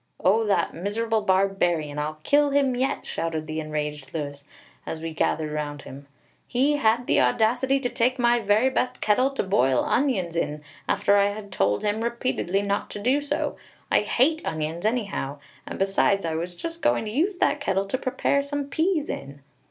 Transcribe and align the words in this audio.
"O 0.25 0.45
that 0.47 0.73
miserable 0.73 1.21
barbarian! 1.21 1.99
I'll 1.99 2.17
kill 2.23 2.49
him 2.49 2.75
yet!" 2.75 3.05
shouted 3.05 3.45
the 3.45 3.59
enraged 3.59 4.15
Louis, 4.15 4.43
as 4.83 4.99
we 4.99 5.13
gathered 5.13 5.51
round 5.51 5.83
him. 5.83 6.07
"He 6.47 6.77
had 6.77 7.05
the 7.05 7.21
audacity 7.21 7.79
to 7.81 7.87
take 7.89 8.17
my 8.17 8.39
very 8.39 8.71
best 8.71 8.99
kettle 8.99 9.29
to 9.29 9.43
boil 9.43 9.83
onions 9.85 10.35
in, 10.35 10.63
after 10.89 11.17
I 11.17 11.27
had 11.29 11.51
told 11.51 11.83
him 11.83 12.01
repeatedly 12.03 12.63
not 12.63 12.89
to 12.89 12.99
do 12.99 13.21
so. 13.21 13.57
I 13.91 13.99
hate 14.01 14.43
onions, 14.43 14.87
anyhow; 14.87 15.37
and 15.67 15.77
besides, 15.77 16.25
I 16.25 16.33
was 16.33 16.55
just 16.55 16.81
going 16.81 17.05
to 17.05 17.11
use 17.11 17.37
that 17.37 17.59
kettle 17.61 17.85
to 17.85 17.97
prepare 17.99 18.41
some 18.41 18.69
peas 18.69 19.07
in!" 19.07 19.41